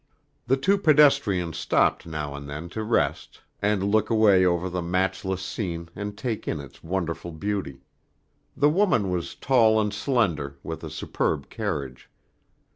The 0.47 0.57
two 0.57 0.79
pedestrians 0.79 1.57
stopped 1.59 2.07
now 2.07 2.33
and 2.33 2.49
then 2.49 2.69
to 2.69 2.81
rest 2.83 3.41
and 3.61 3.83
look 3.83 4.09
away 4.09 4.43
over 4.43 4.67
the 4.67 4.81
matchless 4.81 5.43
scene 5.43 5.89
and 5.95 6.17
take 6.17 6.47
in 6.47 6.59
its 6.59 6.83
wonderful 6.83 7.31
beauty. 7.31 7.83
The 8.57 8.69
woman 8.71 9.11
was 9.11 9.35
tall 9.35 9.79
and 9.79 9.93
slender, 9.93 10.57
with 10.63 10.83
a 10.83 10.89
superb 10.89 11.51
carriage. 11.51 12.09